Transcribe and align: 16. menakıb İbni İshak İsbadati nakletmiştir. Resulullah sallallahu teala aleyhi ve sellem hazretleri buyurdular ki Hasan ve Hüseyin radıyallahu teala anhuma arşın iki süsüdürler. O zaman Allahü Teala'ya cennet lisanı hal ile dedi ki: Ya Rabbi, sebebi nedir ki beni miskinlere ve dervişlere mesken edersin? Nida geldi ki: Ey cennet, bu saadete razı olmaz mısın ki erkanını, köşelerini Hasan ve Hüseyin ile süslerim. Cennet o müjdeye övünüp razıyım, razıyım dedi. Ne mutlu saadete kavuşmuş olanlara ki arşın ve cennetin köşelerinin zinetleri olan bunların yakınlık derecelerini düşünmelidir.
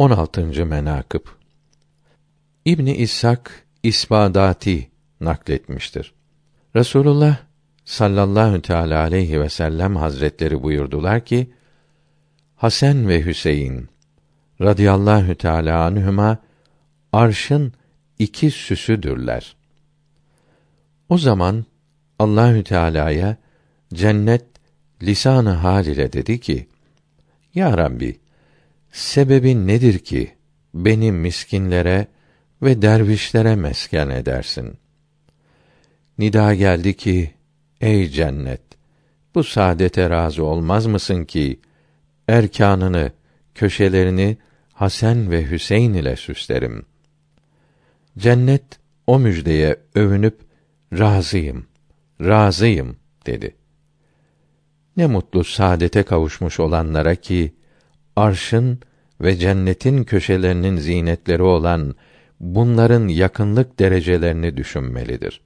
16. 0.00 0.66
menakıb 0.66 1.20
İbni 2.64 2.96
İshak 2.96 3.66
İsbadati 3.82 4.90
nakletmiştir. 5.20 6.14
Resulullah 6.76 7.36
sallallahu 7.84 8.62
teala 8.62 9.00
aleyhi 9.00 9.40
ve 9.40 9.48
sellem 9.48 9.96
hazretleri 9.96 10.62
buyurdular 10.62 11.24
ki 11.24 11.50
Hasan 12.56 13.08
ve 13.08 13.24
Hüseyin 13.24 13.88
radıyallahu 14.60 15.34
teala 15.34 15.84
anhuma 15.84 16.38
arşın 17.12 17.72
iki 18.18 18.50
süsüdürler. 18.50 19.56
O 21.08 21.18
zaman 21.18 21.64
Allahü 22.18 22.64
Teala'ya 22.64 23.36
cennet 23.94 24.44
lisanı 25.02 25.50
hal 25.50 25.86
ile 25.86 26.12
dedi 26.12 26.40
ki: 26.40 26.68
Ya 27.54 27.78
Rabbi, 27.78 28.20
sebebi 28.92 29.66
nedir 29.66 29.98
ki 29.98 30.34
beni 30.74 31.12
miskinlere 31.12 32.06
ve 32.62 32.82
dervişlere 32.82 33.56
mesken 33.56 34.08
edersin? 34.08 34.74
Nida 36.18 36.54
geldi 36.54 36.96
ki: 36.96 37.30
Ey 37.80 38.08
cennet, 38.08 38.62
bu 39.34 39.44
saadete 39.44 40.10
razı 40.10 40.44
olmaz 40.44 40.86
mısın 40.86 41.24
ki 41.24 41.60
erkanını, 42.28 43.12
köşelerini 43.54 44.38
Hasan 44.72 45.30
ve 45.30 45.50
Hüseyin 45.50 45.94
ile 45.94 46.16
süslerim. 46.16 46.86
Cennet 48.18 48.64
o 49.06 49.18
müjdeye 49.18 49.76
övünüp 49.94 50.40
razıyım, 50.98 51.66
razıyım 52.20 52.96
dedi. 53.26 53.56
Ne 54.96 55.06
mutlu 55.06 55.44
saadete 55.44 56.02
kavuşmuş 56.02 56.60
olanlara 56.60 57.14
ki 57.14 57.54
arşın 58.16 58.80
ve 59.20 59.36
cennetin 59.36 60.04
köşelerinin 60.04 60.76
zinetleri 60.76 61.42
olan 61.42 61.94
bunların 62.40 63.08
yakınlık 63.08 63.78
derecelerini 63.78 64.56
düşünmelidir. 64.56 65.40